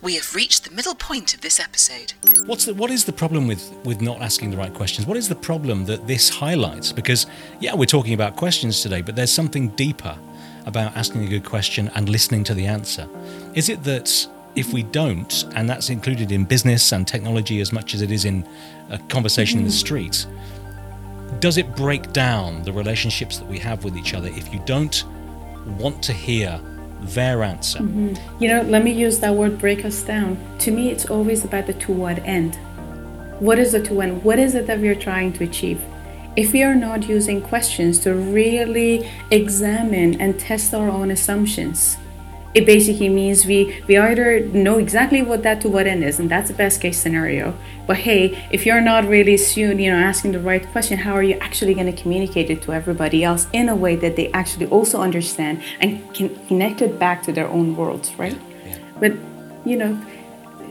We 0.00 0.14
have 0.14 0.34
reached 0.34 0.64
the 0.64 0.74
middle 0.74 0.94
point 0.94 1.34
of 1.34 1.40
this 1.42 1.60
episode. 1.60 2.14
What's 2.46 2.64
the, 2.64 2.74
what 2.74 2.90
is 2.90 3.04
the 3.04 3.12
problem 3.12 3.46
with, 3.46 3.62
with 3.84 4.00
not 4.00 4.20
asking 4.20 4.50
the 4.52 4.56
right 4.56 4.72
questions? 4.74 5.06
What 5.06 5.16
is 5.16 5.28
the 5.28 5.34
problem 5.50 5.84
that 5.84 6.06
this 6.06 6.28
highlights? 6.28 6.92
Because, 6.92 7.26
yeah, 7.60 7.74
we're 7.74 7.84
talking 7.96 8.14
about 8.14 8.36
questions 8.36 8.80
today, 8.80 9.02
but 9.02 9.16
there's 9.16 9.32
something 9.32 9.68
deeper 9.76 10.16
about 10.66 10.96
asking 10.96 11.24
a 11.24 11.28
good 11.28 11.44
question 11.44 11.90
and 11.94 12.08
listening 12.08 12.42
to 12.44 12.54
the 12.54 12.66
answer. 12.66 13.06
Is 13.54 13.68
it 13.68 13.84
that 13.84 14.26
if 14.54 14.72
we 14.72 14.82
don't, 14.82 15.44
and 15.54 15.68
that's 15.68 15.90
included 15.90 16.30
in 16.30 16.44
business 16.44 16.92
and 16.92 17.06
technology 17.06 17.60
as 17.60 17.72
much 17.72 17.94
as 17.94 18.02
it 18.02 18.10
is 18.10 18.24
in 18.24 18.46
a 18.90 18.98
conversation 19.08 19.58
in 19.58 19.64
the 19.64 19.70
mm. 19.70 19.78
street, 19.78 20.26
does 21.40 21.56
it 21.56 21.74
break 21.74 22.12
down 22.12 22.62
the 22.62 22.72
relationships 22.72 23.38
that 23.38 23.48
we 23.48 23.58
have 23.58 23.84
with 23.84 23.96
each 23.96 24.14
other 24.14 24.28
if 24.28 24.52
you 24.52 24.60
don't 24.66 25.04
want 25.78 26.02
to 26.02 26.12
hear 26.12 26.60
their 27.00 27.42
answer? 27.42 27.80
Mm-hmm. 27.80 28.42
You 28.42 28.48
know, 28.48 28.62
let 28.62 28.84
me 28.84 28.92
use 28.92 29.20
that 29.20 29.34
word 29.34 29.58
break 29.58 29.84
us 29.84 30.02
down. 30.02 30.38
To 30.60 30.70
me, 30.70 30.90
it's 30.90 31.06
always 31.06 31.44
about 31.44 31.66
the 31.66 31.74
to 31.74 31.92
what 31.92 32.18
end. 32.18 32.56
What 33.40 33.58
is 33.58 33.72
the 33.72 33.82
to 33.84 34.02
end? 34.02 34.22
What 34.22 34.38
is 34.38 34.54
it 34.54 34.66
that 34.66 34.78
we 34.78 34.88
are 34.88 34.94
trying 34.94 35.32
to 35.34 35.44
achieve? 35.44 35.80
If 36.36 36.52
we 36.52 36.62
are 36.62 36.74
not 36.74 37.08
using 37.08 37.42
questions 37.42 37.98
to 38.00 38.14
really 38.14 39.10
examine 39.30 40.20
and 40.20 40.38
test 40.38 40.72
our 40.72 40.88
own 40.88 41.10
assumptions, 41.10 41.96
it 42.54 42.66
basically 42.66 43.08
means 43.08 43.46
we, 43.46 43.82
we 43.88 43.96
either 43.96 44.40
know 44.40 44.78
exactly 44.78 45.22
what 45.22 45.42
that 45.42 45.60
to 45.62 45.68
what 45.68 45.86
end 45.86 46.04
is, 46.04 46.18
and 46.18 46.30
that's 46.30 46.48
the 46.48 46.54
best 46.54 46.80
case 46.80 46.98
scenario. 46.98 47.56
But 47.86 47.98
hey, 47.98 48.46
if 48.52 48.66
you're 48.66 48.80
not 48.80 49.06
really 49.08 49.36
soon, 49.36 49.78
you 49.78 49.90
know, 49.90 49.98
asking 49.98 50.32
the 50.32 50.40
right 50.40 50.66
question, 50.68 50.98
how 50.98 51.14
are 51.14 51.22
you 51.22 51.34
actually 51.40 51.74
going 51.74 51.92
to 51.92 52.02
communicate 52.02 52.50
it 52.50 52.62
to 52.62 52.72
everybody 52.72 53.24
else 53.24 53.46
in 53.52 53.68
a 53.68 53.76
way 53.76 53.96
that 53.96 54.16
they 54.16 54.30
actually 54.32 54.66
also 54.66 55.00
understand 55.00 55.62
and 55.80 56.12
can 56.14 56.28
connect 56.46 56.82
it 56.82 56.98
back 56.98 57.22
to 57.22 57.32
their 57.32 57.48
own 57.48 57.74
worlds, 57.76 58.14
right? 58.16 58.38
But 59.00 59.12
you 59.64 59.76
know, 59.76 60.00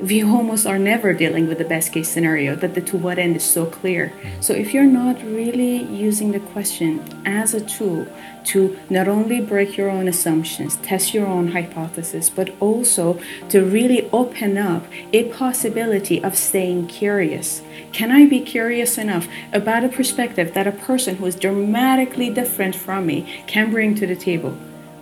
we 0.01 0.23
almost 0.23 0.65
are 0.65 0.79
never 0.79 1.13
dealing 1.13 1.47
with 1.47 1.59
the 1.59 1.65
best 1.65 1.93
case 1.93 2.09
scenario 2.09 2.55
that 2.55 2.73
the 2.73 2.81
to 2.81 2.97
what 2.97 3.19
end 3.19 3.35
is 3.35 3.43
so 3.43 3.65
clear. 3.65 4.07
Mm-hmm. 4.07 4.41
So 4.41 4.53
if 4.53 4.73
you're 4.73 4.83
not 4.83 5.21
really 5.23 5.83
using 5.83 6.31
the 6.31 6.39
question 6.39 7.03
as 7.25 7.53
a 7.53 7.61
tool 7.61 8.07
to 8.45 8.79
not 8.89 9.07
only 9.07 9.39
break 9.41 9.77
your 9.77 9.89
own 9.89 10.07
assumptions, 10.07 10.77
test 10.77 11.13
your 11.13 11.27
own 11.27 11.49
hypothesis, 11.49 12.29
but 12.29 12.49
also 12.59 13.19
to 13.49 13.63
really 13.63 14.09
open 14.11 14.57
up 14.57 14.83
a 15.13 15.25
possibility 15.29 16.23
of 16.23 16.35
staying 16.35 16.87
curious. 16.87 17.61
Can 17.93 18.11
I 18.11 18.25
be 18.25 18.39
curious 18.39 18.97
enough 18.97 19.27
about 19.53 19.83
a 19.83 19.89
perspective 19.89 20.53
that 20.55 20.65
a 20.65 20.71
person 20.71 21.17
who 21.17 21.27
is 21.27 21.35
dramatically 21.35 22.29
different 22.31 22.75
from 22.75 23.05
me 23.05 23.43
can 23.45 23.69
bring 23.69 23.93
to 23.95 24.07
the 24.07 24.15
table? 24.15 24.57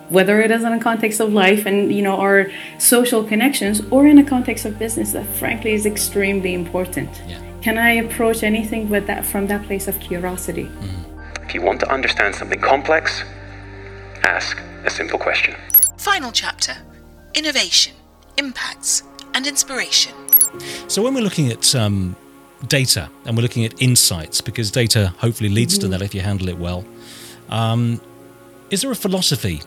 Whether 0.10 0.42
it 0.42 0.52
is 0.52 0.64
in 0.64 0.72
a 0.74 0.80
context 0.80 1.20
of 1.20 1.32
life 1.34 1.66
and 1.66 1.94
you 1.94 2.02
know 2.02 2.18
our 2.18 2.52
social 2.78 3.24
connections 3.24 3.82
or 3.92 4.08
in 4.08 4.18
a 4.18 4.24
context 4.24 4.66
of 4.66 4.78
business 4.80 5.12
that 5.14 5.26
frankly 5.42 5.72
is 5.74 5.86
extremely 5.86 6.54
important 6.54 7.10
Yeah. 7.28 7.40
can 7.62 7.78
i 7.78 7.92
approach 8.06 8.44
anything 8.44 8.90
with 8.90 9.06
that 9.08 9.26
from 9.26 9.48
that 9.48 9.62
place 9.68 9.88
of 9.88 10.00
curiosity 10.00 10.68
If 11.46 11.56
you 11.56 11.62
want 11.64 11.80
to 11.80 11.92
understand 11.92 12.36
something 12.36 12.62
complex, 12.62 13.24
ask 14.24 14.56
a 14.86 14.90
simple 14.90 15.18
question. 15.18 15.56
Final 15.98 16.32
chapter 16.32 16.74
Innovation, 17.34 17.94
Impacts, 18.38 19.02
and 19.34 19.48
Inspiration. 19.48 20.14
So 20.88 21.02
when 21.04 21.14
we're 21.16 21.24
looking 21.30 21.50
at 21.52 21.74
um, 21.76 22.16
data 22.68 23.10
and 23.26 23.36
we're 23.36 23.42
looking 23.48 23.66
at 23.66 23.74
insights, 23.82 24.42
because 24.42 24.70
data 24.72 25.14
hopefully 25.18 25.50
leads 25.50 25.78
to 25.80 25.88
that 25.88 26.02
if 26.02 26.14
you 26.16 26.22
handle 26.22 26.50
it 26.50 26.58
well, 26.60 26.84
um, 27.50 28.00
is 28.70 28.82
there 28.82 28.92
a 28.92 28.96
philosophy 29.06 29.62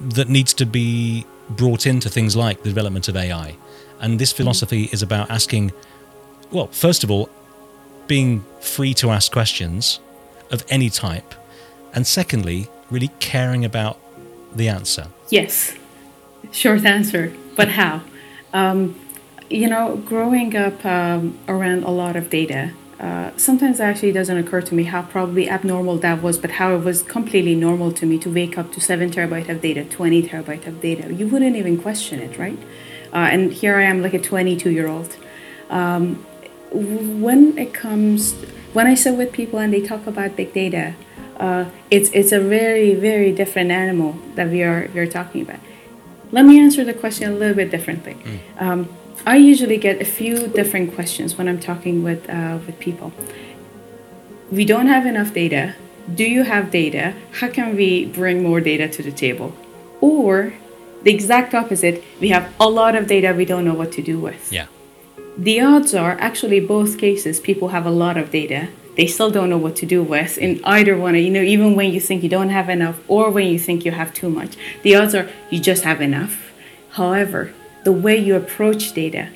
that 0.00 0.28
needs 0.28 0.54
to 0.54 0.66
be 0.66 1.26
brought 1.50 1.86
into 1.86 2.08
things 2.08 2.36
like 2.36 2.62
the 2.62 2.68
development 2.68 3.08
of 3.08 3.16
AI? 3.16 3.56
And 4.00 4.18
this 4.18 4.32
philosophy 4.32 4.88
is 4.92 5.02
about 5.02 5.30
asking, 5.30 5.72
well, 6.50 6.66
first 6.68 7.04
of 7.04 7.10
all, 7.10 7.30
being 8.06 8.44
free 8.60 8.94
to 8.94 9.10
ask 9.10 9.32
questions 9.32 10.00
of 10.50 10.64
any 10.68 10.90
type, 10.90 11.34
and 11.94 12.06
secondly, 12.06 12.68
really 12.90 13.10
caring 13.20 13.64
about 13.64 13.98
the 14.54 14.68
answer. 14.68 15.06
Yes. 15.30 15.74
Short 16.50 16.84
answer. 16.84 17.32
But 17.56 17.68
how? 17.68 18.02
Um, 18.52 18.98
you 19.48 19.68
know, 19.68 19.96
growing 19.96 20.56
up 20.56 20.84
um, 20.84 21.38
around 21.48 21.84
a 21.84 21.90
lot 21.90 22.16
of 22.16 22.30
data, 22.30 22.72
uh, 23.02 23.32
sometimes 23.36 23.80
it 23.80 23.82
actually 23.82 24.12
doesn't 24.12 24.36
occur 24.36 24.60
to 24.60 24.74
me 24.74 24.84
how 24.84 25.02
probably 25.02 25.50
abnormal 25.50 25.96
that 25.98 26.22
was, 26.22 26.38
but 26.38 26.52
how 26.52 26.76
it 26.76 26.84
was 26.84 27.02
completely 27.02 27.56
normal 27.56 27.90
to 27.90 28.06
me 28.06 28.16
to 28.16 28.32
wake 28.32 28.56
up 28.56 28.72
to 28.72 28.80
7 28.80 29.10
terabyte 29.10 29.48
of 29.48 29.60
data, 29.60 29.84
20 29.84 30.22
terabyte 30.22 30.68
of 30.68 30.80
data. 30.80 31.12
You 31.12 31.26
wouldn't 31.26 31.56
even 31.56 31.82
question 31.82 32.20
it, 32.20 32.38
right? 32.38 32.58
Uh, 33.12 33.28
and 33.32 33.52
here 33.52 33.76
I 33.76 33.82
am, 33.82 34.02
like 34.02 34.14
a 34.14 34.20
22 34.20 34.70
year 34.70 34.86
old. 34.86 35.16
Um, 35.68 36.24
when 36.70 37.58
it 37.58 37.74
comes, 37.74 38.34
when 38.72 38.86
I 38.86 38.94
sit 38.94 39.16
with 39.18 39.32
people 39.32 39.58
and 39.58 39.74
they 39.74 39.82
talk 39.82 40.06
about 40.06 40.36
big 40.36 40.52
data, 40.52 40.94
uh, 41.38 41.64
it's 41.90 42.08
it's 42.10 42.30
a 42.30 42.38
very 42.38 42.94
very 42.94 43.32
different 43.32 43.70
animal 43.70 44.16
that 44.36 44.48
we 44.48 44.62
are 44.62 44.88
we 44.94 45.00
are 45.00 45.06
talking 45.06 45.42
about. 45.42 45.58
Let 46.30 46.44
me 46.44 46.60
answer 46.60 46.84
the 46.84 46.94
question 46.94 47.32
a 47.32 47.34
little 47.34 47.56
bit 47.56 47.70
differently. 47.70 48.16
Um, 48.58 48.88
I 49.24 49.36
usually 49.36 49.76
get 49.76 50.00
a 50.00 50.04
few 50.04 50.48
different 50.48 50.94
questions 50.94 51.38
when 51.38 51.48
I'm 51.48 51.60
talking 51.60 52.02
with 52.02 52.28
uh, 52.28 52.58
with 52.66 52.78
people. 52.80 53.12
We 54.50 54.64
don't 54.64 54.88
have 54.88 55.06
enough 55.06 55.32
data. 55.32 55.74
Do 56.12 56.24
you 56.24 56.42
have 56.42 56.70
data? 56.70 57.14
How 57.40 57.48
can 57.48 57.76
we 57.76 58.06
bring 58.06 58.42
more 58.42 58.60
data 58.60 58.88
to 58.88 59.02
the 59.02 59.12
table? 59.12 59.54
Or 60.00 60.52
the 61.04 61.14
exact 61.14 61.54
opposite, 61.54 62.02
we 62.20 62.28
have 62.30 62.52
a 62.58 62.68
lot 62.68 62.96
of 62.96 63.06
data 63.06 63.32
we 63.32 63.44
don't 63.44 63.64
know 63.64 63.74
what 63.74 63.92
to 63.92 64.02
do 64.02 64.18
with. 64.18 64.52
Yeah. 64.52 64.66
The 65.38 65.60
odds 65.60 65.94
are 65.94 66.12
actually 66.20 66.60
both 66.60 66.98
cases 66.98 67.40
people 67.40 67.68
have 67.68 67.86
a 67.86 67.90
lot 67.90 68.16
of 68.16 68.30
data 68.30 68.68
they 68.96 69.06
still 69.06 69.30
don't 69.30 69.48
know 69.48 69.58
what 69.58 69.74
to 69.76 69.86
do 69.86 70.02
with 70.02 70.36
in 70.38 70.60
either 70.64 70.96
one 70.96 71.14
you 71.14 71.30
know 71.30 71.40
even 71.40 71.74
when 71.74 71.92
you 71.92 72.00
think 72.00 72.22
you 72.22 72.28
don't 72.28 72.50
have 72.50 72.68
enough 72.68 73.00
or 73.08 73.30
when 73.30 73.46
you 73.46 73.58
think 73.58 73.84
you 73.84 73.90
have 73.90 74.12
too 74.12 74.28
much 74.28 74.56
the 74.82 74.94
odds 74.94 75.14
are 75.14 75.28
you 75.50 75.58
just 75.58 75.84
have 75.84 76.00
enough 76.00 76.52
however 76.90 77.54
the 77.84 77.92
way 77.92 78.16
you 78.16 78.34
approach 78.36 78.92
data. 78.92 79.28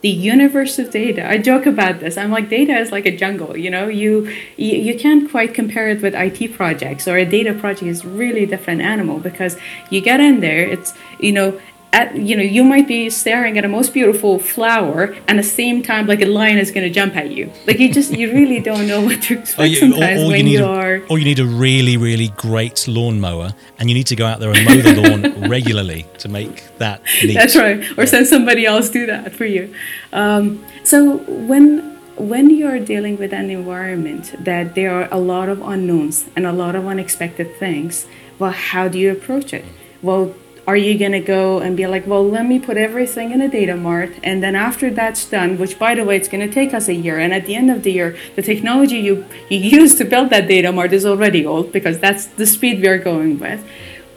The 0.00 0.08
universe 0.08 0.80
of 0.80 0.90
data. 0.90 1.28
I 1.28 1.38
joke 1.38 1.64
about 1.64 2.00
this. 2.00 2.16
I'm 2.16 2.32
like 2.32 2.48
data 2.48 2.76
is 2.76 2.90
like 2.90 3.06
a 3.06 3.16
jungle 3.16 3.56
you 3.56 3.70
know? 3.70 3.86
You 3.86 4.28
you, 4.56 4.98
can't 4.98 5.30
quite 5.30 5.54
compare 5.54 5.88
it 5.88 6.02
with 6.02 6.14
it 6.14 6.48
projects 6.48 7.06
or 7.06 7.16
a 7.16 7.24
data 7.24 7.54
project 7.54 7.86
is 7.86 8.04
really 8.04 8.44
different 8.46 8.82
animal 8.82 9.20
because 9.20 9.56
you 9.90 10.00
get 10.00 10.18
in 10.18 10.40
there 10.40 10.64
it's 10.64 10.92
you 11.20 11.32
know 11.32 11.60
at, 11.92 12.16
you 12.16 12.36
know 12.36 12.42
you 12.42 12.64
might 12.64 12.88
be 12.88 13.10
staring 13.10 13.58
at 13.58 13.64
a 13.64 13.68
most 13.68 13.92
beautiful 13.92 14.38
flower 14.38 15.14
and 15.28 15.38
at 15.38 15.42
the 15.42 15.42
same 15.42 15.82
time 15.82 16.06
like 16.06 16.22
a 16.22 16.26
lion 16.26 16.58
is 16.58 16.70
going 16.70 16.86
to 16.86 16.92
jump 16.92 17.16
at 17.16 17.30
you 17.30 17.52
like 17.66 17.78
you 17.78 17.92
just 17.92 18.12
you 18.12 18.32
really 18.32 18.60
don't 18.60 18.86
know 18.86 19.00
what 19.02 19.20
to 19.22 19.34
expect 19.38 19.60
Or 19.60 19.66
you, 19.66 19.76
sometimes 19.76 20.20
or, 20.20 20.24
or 20.24 20.28
when 20.28 20.38
you 20.38 20.44
need 20.44 20.58
you 20.58 20.64
a, 20.64 20.98
or 21.08 21.18
you 21.18 21.24
need 21.24 21.38
a 21.38 21.46
really, 21.46 21.96
really 21.96 22.28
great 22.28 22.86
lawnmower, 22.88 23.54
and 23.78 23.88
you 23.88 23.94
need 23.94 24.06
to 24.08 24.16
go 24.16 24.26
out 24.26 24.40
there 24.40 24.50
and 24.50 24.64
mow 24.64 24.80
the 24.80 25.00
lawn 25.00 25.50
regularly 25.56 26.06
to 26.18 26.28
make 26.28 26.76
that 26.78 27.02
neat. 27.22 27.34
That's 27.34 27.56
right. 27.56 27.98
Or 27.98 28.06
send 28.06 28.26
somebody 28.26 28.66
else 28.66 28.90
do 28.90 29.06
that 29.06 29.32
for 29.32 29.44
you. 29.44 29.74
Um, 30.12 30.64
so 30.84 31.18
when 31.48 31.92
when 32.16 32.50
you're 32.50 32.78
dealing 32.78 33.16
with 33.16 33.32
an 33.32 33.50
environment 33.50 34.34
that 34.38 34.74
there 34.74 34.92
are 34.92 35.08
a 35.10 35.18
lot 35.18 35.48
of 35.48 35.62
unknowns 35.62 36.26
and 36.36 36.46
a 36.46 36.52
lot 36.52 36.76
of 36.76 36.86
unexpected 36.86 37.56
things, 37.56 38.06
well, 38.38 38.52
how 38.52 38.88
do 38.88 38.98
you 38.98 39.10
approach 39.10 39.52
it? 39.52 39.64
Well, 40.02 40.34
are 40.66 40.76
you 40.76 40.96
gonna 40.96 41.20
go 41.20 41.58
and 41.58 41.76
be 41.76 41.86
like, 41.86 42.06
well, 42.06 42.24
let 42.24 42.46
me 42.46 42.58
put 42.60 42.76
everything 42.76 43.32
in 43.32 43.40
a 43.40 43.48
data 43.48 43.76
mart, 43.76 44.12
and 44.22 44.42
then 44.42 44.54
after 44.54 44.90
that's 44.90 45.24
done, 45.28 45.58
which 45.58 45.78
by 45.78 45.94
the 45.94 46.04
way, 46.04 46.16
it's 46.16 46.28
gonna 46.28 46.48
take 46.48 46.72
us 46.72 46.88
a 46.88 46.94
year, 46.94 47.18
and 47.18 47.34
at 47.34 47.46
the 47.46 47.54
end 47.56 47.70
of 47.70 47.82
the 47.82 47.92
year, 47.92 48.16
the 48.36 48.42
technology 48.42 48.98
you 48.98 49.24
you 49.48 49.58
use 49.58 49.96
to 49.96 50.04
build 50.04 50.30
that 50.30 50.46
data 50.46 50.70
mart 50.70 50.92
is 50.92 51.04
already 51.04 51.44
old 51.44 51.72
because 51.72 51.98
that's 51.98 52.26
the 52.26 52.46
speed 52.46 52.80
we 52.80 52.86
are 52.86 52.98
going 52.98 53.38
with, 53.40 53.64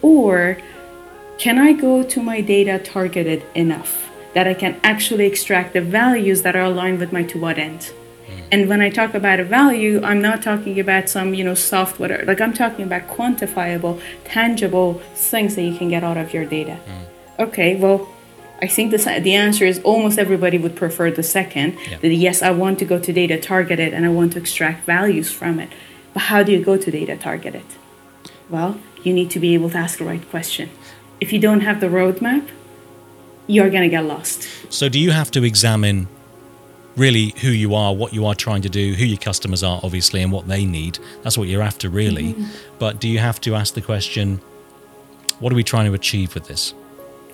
or 0.01 0.57
can 1.37 1.57
I 1.57 1.73
go 1.73 2.03
to 2.03 2.21
my 2.21 2.41
data 2.41 2.79
targeted 2.79 3.43
enough 3.55 4.09
that 4.33 4.47
I 4.47 4.53
can 4.53 4.79
actually 4.83 5.25
extract 5.25 5.73
the 5.73 5.81
values 5.81 6.43
that 6.43 6.55
are 6.55 6.65
aligned 6.71 6.99
with 6.99 7.11
my 7.11 7.23
to 7.23 7.39
what 7.39 7.57
end? 7.57 7.91
Mm. 8.27 8.43
And 8.51 8.69
when 8.69 8.81
I 8.81 8.89
talk 8.89 9.13
about 9.13 9.39
a 9.39 9.43
value, 9.43 10.01
I'm 10.03 10.21
not 10.21 10.41
talking 10.41 10.79
about 10.79 11.09
some, 11.09 11.33
you 11.33 11.43
know, 11.43 11.53
software. 11.53 12.23
Like 12.25 12.41
I'm 12.41 12.53
talking 12.53 12.85
about 12.85 13.07
quantifiable, 13.07 14.01
tangible 14.23 15.01
things 15.15 15.55
that 15.55 15.63
you 15.63 15.77
can 15.77 15.89
get 15.89 16.03
out 16.03 16.17
of 16.17 16.33
your 16.33 16.45
data. 16.45 16.79
Mm. 16.85 17.47
Okay, 17.47 17.75
well, 17.75 18.07
I 18.61 18.67
think 18.67 18.91
the, 18.91 18.97
the 18.97 19.33
answer 19.33 19.65
is 19.65 19.79
almost 19.83 20.17
everybody 20.17 20.57
would 20.57 20.75
prefer 20.75 21.11
the 21.11 21.23
second. 21.23 21.77
Yeah. 21.89 21.97
That 21.99 22.13
yes, 22.13 22.41
I 22.41 22.51
want 22.51 22.79
to 22.79 22.85
go 22.85 22.99
to 22.99 23.13
data 23.13 23.39
targeted 23.39 23.93
and 23.93 24.05
I 24.05 24.09
want 24.09 24.33
to 24.33 24.39
extract 24.39 24.85
values 24.85 25.31
from 25.31 25.59
it. 25.59 25.69
But 26.13 26.23
how 26.23 26.43
do 26.43 26.51
you 26.51 26.63
go 26.63 26.77
to 26.77 26.91
data 26.91 27.17
targeted? 27.17 27.65
Well, 28.49 28.79
you 29.03 29.13
need 29.13 29.29
to 29.31 29.39
be 29.39 29.53
able 29.53 29.69
to 29.71 29.77
ask 29.77 29.99
the 29.99 30.05
right 30.05 30.27
question. 30.29 30.69
If 31.19 31.33
you 31.33 31.39
don't 31.39 31.61
have 31.61 31.81
the 31.81 31.87
roadmap, 31.87 32.47
you're 33.47 33.69
going 33.69 33.83
to 33.83 33.89
get 33.89 34.05
lost. 34.05 34.47
So, 34.69 34.89
do 34.89 34.99
you 34.99 35.11
have 35.11 35.29
to 35.31 35.43
examine 35.43 36.07
really 36.95 37.33
who 37.41 37.49
you 37.49 37.75
are, 37.75 37.93
what 37.93 38.13
you 38.13 38.25
are 38.25 38.35
trying 38.35 38.61
to 38.61 38.69
do, 38.69 38.93
who 38.93 39.05
your 39.05 39.17
customers 39.17 39.63
are, 39.63 39.79
obviously, 39.83 40.21
and 40.21 40.31
what 40.31 40.47
they 40.47 40.65
need? 40.65 40.99
That's 41.23 41.37
what 41.37 41.47
you're 41.47 41.61
after, 41.61 41.89
really. 41.89 42.33
Mm-hmm. 42.33 42.45
But 42.79 42.99
do 42.99 43.07
you 43.07 43.19
have 43.19 43.41
to 43.41 43.55
ask 43.55 43.73
the 43.73 43.81
question, 43.81 44.39
what 45.39 45.51
are 45.51 45.55
we 45.55 45.63
trying 45.63 45.85
to 45.85 45.93
achieve 45.93 46.33
with 46.33 46.47
this? 46.47 46.73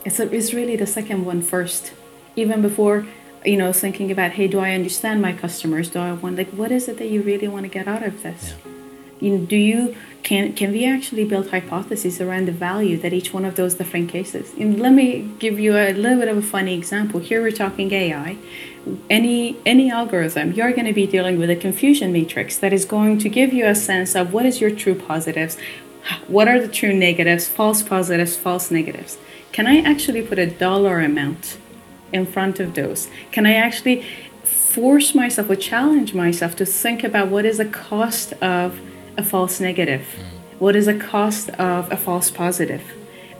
It's, 0.06 0.20
a, 0.20 0.32
it's 0.34 0.54
really 0.54 0.76
the 0.76 0.88
second 0.88 1.26
one 1.26 1.42
first. 1.42 1.94
Even 2.36 2.62
before, 2.62 3.06
you 3.46 3.58
know, 3.58 3.72
thinking 3.72 4.12
about, 4.12 4.32
hey, 4.32 4.48
do 4.48 4.60
I 4.60 4.74
understand 4.74 5.22
my 5.22 5.34
customers? 5.34 5.90
Do 5.90 6.00
I 6.00 6.14
want, 6.14 6.38
like, 6.38 6.50
what 6.50 6.72
is 6.72 6.88
it 6.88 6.98
that 6.98 7.10
you 7.10 7.22
really 7.22 7.48
want 7.48 7.64
to 7.64 7.70
get 7.70 7.88
out 7.88 8.04
of 8.04 8.24
this? 8.24 8.56
You 9.20 9.38
know, 9.38 9.46
do 9.46 9.56
you 9.56 9.96
can 10.24 10.54
can 10.54 10.72
we 10.72 10.86
actually 10.86 11.26
build 11.26 11.50
hypotheses 11.52 12.20
around 12.20 12.48
the 12.48 12.52
value 12.52 12.98
that 12.98 13.14
each 13.14 13.32
one 13.34 13.46
of 13.46 13.56
those 13.56 13.76
different 13.76 14.10
cases? 14.10 14.52
And 14.60 14.80
let 14.80 14.94
me 14.94 15.30
give 15.38 15.60
you 15.60 15.78
a 15.78 15.94
little 15.94 16.18
bit 16.18 16.28
of 16.28 16.38
a 16.38 16.42
funny 16.42 16.74
example. 16.74 17.20
Here 17.20 17.40
we're 17.40 17.52
talking 17.52 17.92
AI. 17.94 18.38
Any 19.10 19.58
any 19.66 19.92
algorithm, 19.92 20.54
you're 20.54 20.72
going 20.72 20.88
to 20.88 20.94
be 20.94 21.06
dealing 21.06 21.38
with 21.38 21.50
a 21.50 21.56
confusion 21.56 22.12
matrix 22.12 22.58
that 22.58 22.74
is 22.74 22.86
going 22.86 23.20
to 23.20 23.30
give 23.30 23.54
you 23.54 23.68
a 23.68 23.76
sense 23.76 24.16
of 24.16 24.34
what 24.34 24.46
is 24.46 24.60
your 24.60 24.72
true 24.72 24.96
positives, 24.96 25.58
what 26.28 26.48
are 26.48 26.60
the 26.60 26.68
true 26.68 26.94
negatives, 26.94 27.48
false 27.48 27.84
positives, 27.84 28.36
false 28.36 28.72
negatives. 28.72 29.18
Can 29.52 29.68
I 29.68 29.82
actually 29.82 30.22
put 30.22 30.40
a 30.40 30.48
dollar 30.48 31.00
amount 31.00 31.58
in 32.12 32.26
front 32.26 32.60
of 32.60 32.74
those? 32.74 33.10
Can 33.32 33.46
I 33.46 33.54
actually 33.54 34.06
force 34.44 35.14
myself 35.14 35.50
or 35.50 35.56
challenge 35.56 36.14
myself 36.14 36.56
to 36.56 36.66
think 36.66 37.04
about 37.04 37.28
what 37.28 37.46
is 37.46 37.58
the 37.58 37.66
cost 37.66 38.34
of 38.34 38.80
a 39.18 39.24
false 39.24 39.60
negative? 39.60 40.02
Mm. 40.02 40.60
What 40.60 40.76
is 40.76 40.86
the 40.86 40.98
cost 40.98 41.50
of 41.52 41.92
a 41.92 41.98
false 41.98 42.32
positive? 42.32 42.82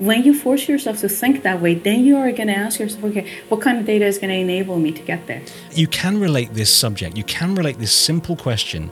When 0.02 0.24
you 0.24 0.34
force 0.34 0.68
yourself 0.68 1.00
to 1.02 1.10
think 1.10 1.44
that 1.44 1.62
way, 1.62 1.76
then 1.76 2.04
you 2.04 2.18
are 2.18 2.32
going 2.32 2.48
to 2.48 2.56
ask 2.56 2.80
yourself, 2.80 3.04
okay, 3.04 3.32
what 3.50 3.62
kind 3.62 3.78
of 3.78 3.86
data 3.86 4.04
is 4.04 4.18
going 4.18 4.32
to 4.32 4.36
enable 4.36 4.80
me 4.80 4.92
to 4.92 5.02
get 5.04 5.28
there? 5.28 5.44
You 5.74 5.86
can 5.86 6.20
relate 6.20 6.56
this 6.56 6.74
subject, 6.74 7.16
you 7.16 7.24
can 7.24 7.54
relate 7.54 7.78
this 7.78 7.92
simple 7.92 8.36
question. 8.36 8.92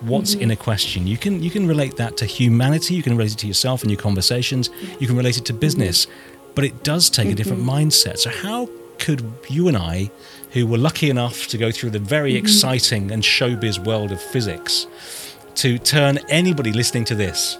What's 0.00 0.32
mm-hmm. 0.32 0.42
in 0.42 0.50
a 0.50 0.56
question? 0.56 1.06
You 1.06 1.16
can 1.16 1.42
you 1.44 1.50
can 1.50 1.68
relate 1.68 1.96
that 1.96 2.16
to 2.16 2.26
humanity. 2.26 2.94
You 2.94 3.04
can 3.04 3.16
relate 3.16 3.34
it 3.34 3.38
to 3.38 3.46
yourself 3.46 3.82
and 3.82 3.90
your 3.90 4.00
conversations. 4.00 4.70
You 4.98 5.06
can 5.06 5.16
relate 5.16 5.36
it 5.38 5.44
to 5.44 5.52
business, 5.52 6.06
mm-hmm. 6.06 6.54
but 6.56 6.64
it 6.64 6.82
does 6.82 7.08
take 7.08 7.28
a 7.30 7.36
different 7.36 7.62
mm-hmm. 7.62 7.86
mindset. 7.86 8.18
So 8.18 8.30
how 8.30 8.68
could 8.98 9.22
you 9.48 9.68
and 9.68 9.76
I, 9.76 10.10
who 10.54 10.66
were 10.66 10.78
lucky 10.78 11.08
enough 11.08 11.46
to 11.48 11.58
go 11.58 11.70
through 11.70 11.90
the 11.90 12.00
very 12.00 12.34
exciting 12.34 13.12
and 13.12 13.22
showbiz 13.22 13.84
world 13.84 14.10
of 14.10 14.20
physics, 14.20 14.88
to 15.54 15.78
turn 15.78 16.18
anybody 16.28 16.72
listening 16.72 17.04
to 17.04 17.14
this 17.14 17.58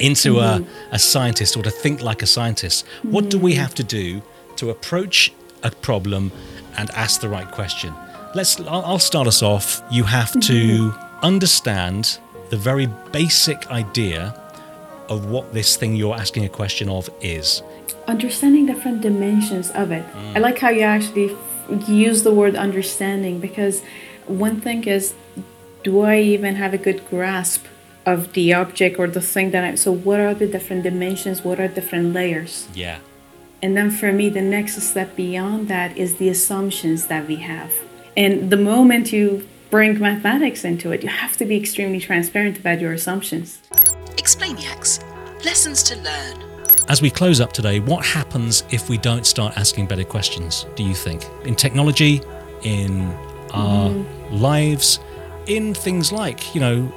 into 0.00 0.38
a, 0.38 0.60
mm-hmm. 0.60 0.94
a 0.94 0.98
scientist 0.98 1.56
or 1.56 1.62
to 1.62 1.70
think 1.70 2.02
like 2.02 2.22
a 2.22 2.26
scientist, 2.26 2.86
what 3.02 3.28
do 3.28 3.38
we 3.38 3.52
mm-hmm. 3.52 3.60
have 3.60 3.74
to 3.76 3.84
do 3.84 4.22
to 4.56 4.70
approach 4.70 5.32
a 5.62 5.70
problem 5.70 6.32
and 6.76 6.90
ask 6.90 7.20
the 7.20 7.28
right 7.28 7.50
question? 7.50 7.92
Let's. 8.34 8.60
I'll 8.60 8.98
start 8.98 9.26
us 9.26 9.42
off. 9.42 9.82
You 9.90 10.04
have 10.04 10.32
to 10.32 10.90
mm-hmm. 10.90 11.24
understand 11.24 12.18
the 12.50 12.56
very 12.56 12.86
basic 13.12 13.70
idea 13.70 14.34
of 15.08 15.30
what 15.30 15.52
this 15.54 15.76
thing 15.76 15.96
you're 15.96 16.14
asking 16.14 16.44
a 16.44 16.48
question 16.48 16.88
of 16.88 17.08
is. 17.20 17.62
understanding 18.08 18.66
different 18.66 19.02
dimensions 19.02 19.70
of 19.70 19.92
it. 19.92 20.04
Mm. 20.14 20.36
I 20.36 20.38
like 20.40 20.58
how 20.58 20.70
you 20.70 20.82
actually 20.82 21.30
f- 21.30 21.88
use 21.88 22.22
the 22.22 22.32
word 22.32 22.56
understanding 22.56 23.38
because 23.38 23.82
one 24.26 24.60
thing 24.60 24.84
is, 24.84 25.14
do 25.84 26.00
I 26.00 26.18
even 26.20 26.56
have 26.56 26.72
a 26.74 26.78
good 26.78 27.06
grasp 27.08 27.66
of 28.12 28.32
the 28.32 28.54
object 28.54 28.98
or 28.98 29.06
the 29.06 29.20
thing 29.20 29.50
that 29.50 29.62
I 29.64 29.74
so 29.74 29.92
what 29.92 30.20
are 30.20 30.34
the 30.34 30.46
different 30.46 30.82
dimensions? 30.82 31.36
What 31.42 31.60
are 31.60 31.68
different 31.68 32.14
layers? 32.14 32.68
Yeah. 32.74 32.98
And 33.62 33.76
then 33.76 33.90
for 33.90 34.12
me, 34.12 34.28
the 34.28 34.46
next 34.56 34.80
step 34.80 35.16
beyond 35.16 35.68
that 35.68 35.96
is 35.96 36.16
the 36.16 36.28
assumptions 36.28 37.08
that 37.08 37.26
we 37.26 37.36
have. 37.36 37.70
And 38.16 38.50
the 38.50 38.56
moment 38.56 39.12
you 39.12 39.46
bring 39.70 39.98
mathematics 39.98 40.64
into 40.64 40.92
it, 40.92 41.02
you 41.02 41.08
have 41.08 41.36
to 41.36 41.44
be 41.44 41.56
extremely 41.56 42.00
transparent 42.00 42.58
about 42.58 42.80
your 42.80 42.92
assumptions. 42.92 43.60
Explainiacs. 44.16 45.04
Lessons 45.44 45.82
to 45.84 45.96
learn. 45.96 46.36
As 46.88 47.02
we 47.02 47.10
close 47.10 47.40
up 47.40 47.52
today, 47.52 47.80
what 47.80 48.04
happens 48.06 48.64
if 48.70 48.88
we 48.88 48.96
don't 48.96 49.26
start 49.26 49.58
asking 49.58 49.86
better 49.86 50.04
questions, 50.04 50.66
do 50.74 50.82
you 50.82 50.94
think? 50.94 51.26
In 51.44 51.54
technology, 51.54 52.22
in 52.62 53.12
our 53.52 53.90
mm. 53.90 54.40
lives, 54.40 54.98
in 55.46 55.74
things 55.74 56.12
like, 56.12 56.54
you 56.54 56.60
know, 56.60 56.92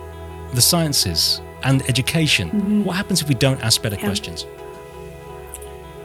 the 0.54 0.62
sciences 0.62 1.42
and 1.64 1.82
education. 1.90 2.50
Mm-hmm. 2.50 2.84
What 2.84 2.96
happens 2.96 3.22
if 3.22 3.28
we 3.28 3.36
don't 3.36 3.62
ask 3.64 3.82
better 3.82 3.98
questions? 3.98 4.46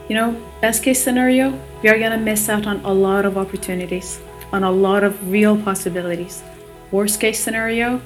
You 0.09 0.15
know, 0.15 0.41
best 0.61 0.83
case 0.83 1.03
scenario, 1.03 1.59
we 1.83 1.89
are 1.89 1.99
gonna 1.99 2.17
miss 2.17 2.47
out 2.47 2.65
on 2.65 2.77
a 2.85 2.93
lot 2.93 3.25
of 3.25 3.37
opportunities, 3.37 4.19
on 4.53 4.63
a 4.63 4.71
lot 4.71 5.03
of 5.03 5.29
real 5.29 5.57
possibilities. 5.57 6.43
Worst 6.91 7.19
case 7.19 7.43
scenario, 7.43 8.01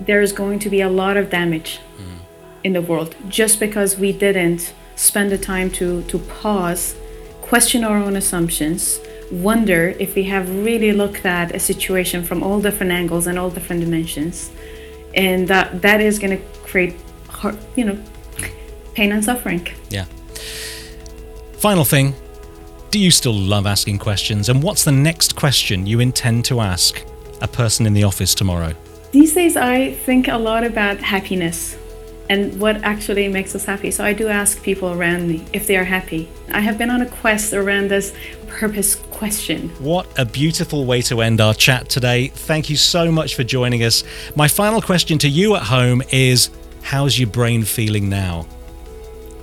there's 0.00 0.32
going 0.32 0.58
to 0.60 0.70
be 0.70 0.80
a 0.80 0.88
lot 0.88 1.16
of 1.16 1.28
damage 1.28 1.80
mm. 1.98 2.18
in 2.64 2.72
the 2.72 2.80
world 2.80 3.14
just 3.28 3.60
because 3.60 3.98
we 3.98 4.12
didn't 4.12 4.72
spend 4.96 5.30
the 5.30 5.38
time 5.38 5.70
to, 5.70 6.02
to 6.04 6.18
pause, 6.18 6.94
question 7.42 7.84
our 7.84 7.98
own 7.98 8.16
assumptions, 8.16 8.98
wonder 9.30 9.94
if 9.98 10.14
we 10.14 10.24
have 10.24 10.48
really 10.64 10.92
looked 10.92 11.24
at 11.24 11.54
a 11.54 11.60
situation 11.60 12.24
from 12.24 12.42
all 12.42 12.60
different 12.60 12.92
angles 12.92 13.26
and 13.26 13.38
all 13.38 13.50
different 13.50 13.82
dimensions. 13.82 14.50
And 15.14 15.48
that, 15.48 15.82
that 15.82 16.00
is 16.00 16.18
going 16.18 16.36
to 16.38 16.44
create, 16.64 16.96
heart, 17.28 17.56
you 17.76 17.84
know, 17.84 17.98
pain 18.94 19.12
and 19.12 19.24
suffering. 19.24 19.66
Yeah. 19.88 20.04
Final 21.54 21.84
thing 21.84 22.14
Do 22.90 22.98
you 22.98 23.10
still 23.10 23.34
love 23.34 23.66
asking 23.66 23.98
questions? 23.98 24.48
And 24.48 24.62
what's 24.62 24.82
the 24.84 24.92
next 24.92 25.36
question 25.36 25.86
you 25.86 26.00
intend 26.00 26.44
to 26.46 26.60
ask 26.60 27.04
a 27.40 27.48
person 27.48 27.86
in 27.86 27.92
the 27.92 28.04
office 28.04 28.34
tomorrow? 28.34 28.74
These 29.12 29.34
days, 29.34 29.56
I 29.56 29.92
think 29.92 30.28
a 30.28 30.36
lot 30.36 30.64
about 30.64 30.98
happiness 30.98 31.76
and 32.30 32.58
what 32.60 32.76
actually 32.84 33.26
makes 33.26 33.56
us 33.56 33.64
happy. 33.64 33.90
So 33.90 34.04
I 34.04 34.12
do 34.12 34.28
ask 34.28 34.62
people 34.62 34.92
around 34.92 35.28
me 35.28 35.44
if 35.52 35.66
they 35.66 35.76
are 35.76 35.84
happy. 35.84 36.28
I 36.52 36.60
have 36.60 36.78
been 36.78 36.88
on 36.88 37.02
a 37.02 37.06
quest 37.06 37.52
around 37.52 37.90
this 37.90 38.14
purpose 38.46 38.94
question. 38.94 39.68
What 39.80 40.06
a 40.16 40.24
beautiful 40.24 40.84
way 40.84 41.02
to 41.02 41.22
end 41.22 41.40
our 41.40 41.54
chat 41.54 41.88
today. 41.88 42.28
Thank 42.28 42.70
you 42.70 42.76
so 42.76 43.10
much 43.10 43.34
for 43.34 43.42
joining 43.42 43.82
us. 43.82 44.04
My 44.36 44.46
final 44.46 44.80
question 44.80 45.18
to 45.18 45.28
you 45.28 45.56
at 45.56 45.64
home 45.64 46.02
is 46.10 46.50
How's 46.82 47.18
your 47.18 47.28
brain 47.28 47.64
feeling 47.64 48.08
now? 48.08 48.46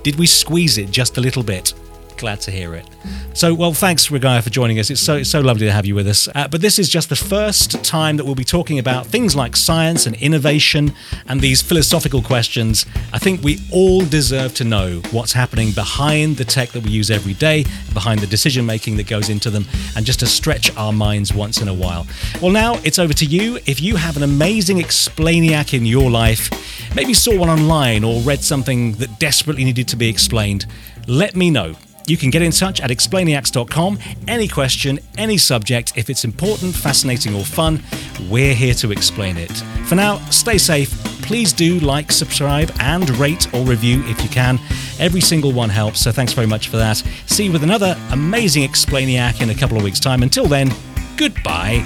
Did 0.02 0.16
we 0.16 0.26
squeeze 0.26 0.78
it 0.78 0.90
just 0.90 1.18
a 1.18 1.20
little 1.20 1.42
bit? 1.42 1.74
Glad 2.18 2.40
to 2.42 2.50
hear 2.50 2.74
it. 2.74 2.84
So, 3.32 3.54
well, 3.54 3.72
thanks, 3.72 4.08
Ragaya, 4.08 4.42
for 4.42 4.50
joining 4.50 4.80
us. 4.80 4.90
It's 4.90 5.00
so 5.00 5.18
it's 5.18 5.30
so 5.30 5.40
lovely 5.40 5.66
to 5.66 5.72
have 5.72 5.86
you 5.86 5.94
with 5.94 6.08
us. 6.08 6.28
Uh, 6.34 6.48
but 6.48 6.60
this 6.60 6.80
is 6.80 6.88
just 6.88 7.08
the 7.08 7.16
first 7.16 7.84
time 7.84 8.16
that 8.16 8.24
we'll 8.24 8.34
be 8.34 8.42
talking 8.42 8.80
about 8.80 9.06
things 9.06 9.36
like 9.36 9.54
science 9.54 10.04
and 10.04 10.16
innovation 10.16 10.92
and 11.28 11.40
these 11.40 11.62
philosophical 11.62 12.20
questions. 12.20 12.84
I 13.12 13.20
think 13.20 13.44
we 13.44 13.60
all 13.72 14.00
deserve 14.00 14.54
to 14.54 14.64
know 14.64 15.00
what's 15.12 15.32
happening 15.32 15.70
behind 15.70 16.38
the 16.38 16.44
tech 16.44 16.70
that 16.70 16.82
we 16.82 16.90
use 16.90 17.08
every 17.08 17.34
day, 17.34 17.64
behind 17.94 18.18
the 18.18 18.26
decision 18.26 18.66
making 18.66 18.96
that 18.96 19.06
goes 19.06 19.28
into 19.28 19.48
them, 19.48 19.64
and 19.94 20.04
just 20.04 20.18
to 20.18 20.26
stretch 20.26 20.76
our 20.76 20.92
minds 20.92 21.32
once 21.32 21.62
in 21.62 21.68
a 21.68 21.74
while. 21.74 22.04
Well, 22.42 22.50
now 22.50 22.80
it's 22.82 22.98
over 22.98 23.12
to 23.12 23.24
you. 23.24 23.60
If 23.66 23.80
you 23.80 23.94
have 23.94 24.16
an 24.16 24.24
amazing 24.24 24.78
explainiac 24.78 25.72
in 25.72 25.86
your 25.86 26.10
life, 26.10 26.50
maybe 26.96 27.14
saw 27.14 27.38
one 27.38 27.48
online 27.48 28.02
or 28.02 28.20
read 28.22 28.42
something 28.42 28.94
that 28.94 29.20
desperately 29.20 29.62
needed 29.62 29.86
to 29.86 29.96
be 29.96 30.08
explained, 30.08 30.66
let 31.06 31.36
me 31.36 31.50
know. 31.50 31.76
You 32.08 32.16
can 32.16 32.30
get 32.30 32.40
in 32.40 32.52
touch 32.52 32.80
at 32.80 32.90
explainiacs.com. 32.90 33.98
Any 34.26 34.48
question, 34.48 34.98
any 35.18 35.36
subject, 35.36 35.92
if 35.96 36.08
it's 36.08 36.24
important, 36.24 36.74
fascinating, 36.74 37.34
or 37.34 37.44
fun, 37.44 37.82
we're 38.30 38.54
here 38.54 38.74
to 38.74 38.90
explain 38.90 39.36
it. 39.36 39.52
For 39.86 39.94
now, 39.94 40.18
stay 40.30 40.56
safe. 40.56 40.90
Please 41.22 41.52
do 41.52 41.78
like, 41.80 42.10
subscribe, 42.10 42.72
and 42.80 43.10
rate 43.18 43.52
or 43.52 43.64
review 43.64 44.02
if 44.06 44.22
you 44.22 44.30
can. 44.30 44.58
Every 44.98 45.20
single 45.20 45.52
one 45.52 45.68
helps, 45.68 46.00
so 46.00 46.10
thanks 46.10 46.32
very 46.32 46.46
much 46.46 46.68
for 46.68 46.78
that. 46.78 46.96
See 47.26 47.44
you 47.44 47.52
with 47.52 47.62
another 47.62 47.94
amazing 48.10 48.66
Explainiac 48.66 49.42
in 49.42 49.50
a 49.50 49.54
couple 49.54 49.76
of 49.76 49.84
weeks' 49.84 50.00
time. 50.00 50.22
Until 50.22 50.46
then, 50.46 50.72
goodbye. 51.18 51.84